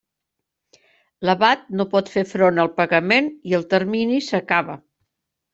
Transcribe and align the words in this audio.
L'abat 1.29 1.67
no 1.81 1.85
pot 1.93 2.09
fer 2.15 2.25
front 2.31 2.63
al 2.63 2.71
pagament 2.81 3.29
i 3.53 3.57
el 3.59 3.69
termini 3.75 4.21
s'acaba. 4.31 4.81